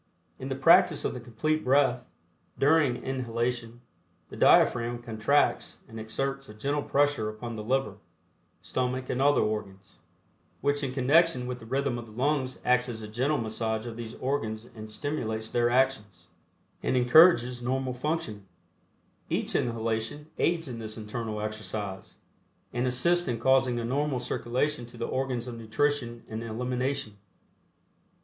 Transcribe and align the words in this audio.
In 0.39 0.49
the 0.49 0.55
practice 0.55 1.05
of 1.05 1.13
the 1.13 1.19
Complete 1.19 1.63
Breath, 1.63 2.07
during 2.57 3.03
inhalation, 3.03 3.81
the 4.29 4.35
diaphragm 4.35 4.99
contracts 5.03 5.77
and 5.87 5.99
exerts 5.99 6.49
a 6.49 6.55
gentle 6.55 6.81
pressure 6.81 7.29
upon 7.29 7.55
the 7.55 7.63
liver, 7.63 7.97
stomach 8.63 9.11
and 9.11 9.21
other 9.21 9.41
organs, 9.41 9.97
which 10.59 10.81
in 10.81 10.91
connection 10.91 11.45
with 11.45 11.59
the 11.59 11.67
rhythm 11.67 11.99
of 11.99 12.07
the 12.07 12.11
lungs 12.13 12.57
acts 12.65 12.89
as 12.89 13.03
a 13.03 13.07
gentle 13.07 13.37
massage 13.37 13.85
of 13.85 13.95
these 13.95 14.15
organs 14.15 14.65
and 14.73 14.89
stimulates 14.89 15.51
their 15.51 15.69
actions, 15.69 16.29
and 16.81 16.97
encourages 16.97 17.61
normal 17.61 17.93
functioning. 17.93 18.47
Each 19.29 19.55
inhalation 19.55 20.31
aids 20.39 20.67
in 20.67 20.79
this 20.79 20.97
internal 20.97 21.41
exercise, 21.41 22.17
and 22.73 22.87
assists 22.87 23.27
in 23.27 23.39
causing 23.39 23.79
a 23.79 23.85
normal 23.85 24.19
circulation 24.19 24.87
to 24.87 24.97
the 24.97 25.05
organs 25.05 25.45
of 25.47 25.59
nutrition 25.59 26.23
and 26.27 26.41
elimination. 26.43 27.17